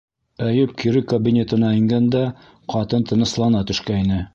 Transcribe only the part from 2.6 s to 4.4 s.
ҡатын тыныслана төшкәйне.